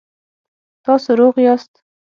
[0.85, 1.73] تاسو روغ یاست؟